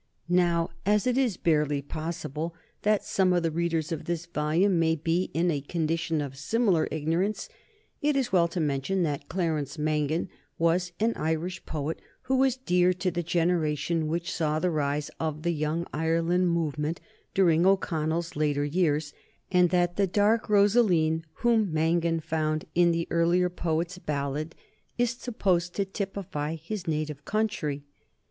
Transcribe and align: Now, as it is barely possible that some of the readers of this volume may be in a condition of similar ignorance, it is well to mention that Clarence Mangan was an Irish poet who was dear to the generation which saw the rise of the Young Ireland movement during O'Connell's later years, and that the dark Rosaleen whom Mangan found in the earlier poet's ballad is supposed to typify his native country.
Now, 0.27 0.71
as 0.83 1.05
it 1.05 1.15
is 1.15 1.37
barely 1.37 1.79
possible 1.83 2.55
that 2.81 3.03
some 3.05 3.31
of 3.33 3.43
the 3.43 3.51
readers 3.51 3.91
of 3.91 4.05
this 4.05 4.25
volume 4.25 4.79
may 4.79 4.95
be 4.95 5.29
in 5.35 5.51
a 5.51 5.61
condition 5.61 6.21
of 6.21 6.35
similar 6.39 6.87
ignorance, 6.89 7.47
it 8.01 8.15
is 8.15 8.31
well 8.31 8.47
to 8.47 8.59
mention 8.59 9.03
that 9.03 9.29
Clarence 9.29 9.77
Mangan 9.77 10.27
was 10.57 10.91
an 10.99 11.13
Irish 11.15 11.63
poet 11.67 12.01
who 12.23 12.35
was 12.35 12.57
dear 12.57 12.93
to 12.93 13.11
the 13.11 13.21
generation 13.21 14.07
which 14.07 14.33
saw 14.33 14.57
the 14.57 14.71
rise 14.71 15.11
of 15.19 15.43
the 15.43 15.53
Young 15.53 15.85
Ireland 15.93 16.49
movement 16.49 16.99
during 17.35 17.67
O'Connell's 17.67 18.35
later 18.35 18.65
years, 18.65 19.13
and 19.51 19.69
that 19.69 19.97
the 19.97 20.07
dark 20.07 20.49
Rosaleen 20.49 21.25
whom 21.45 21.71
Mangan 21.71 22.21
found 22.21 22.65
in 22.73 22.91
the 22.91 23.07
earlier 23.11 23.49
poet's 23.51 23.99
ballad 23.99 24.55
is 24.97 25.11
supposed 25.11 25.75
to 25.75 25.85
typify 25.85 26.55
his 26.55 26.87
native 26.87 27.23
country. 27.23 27.83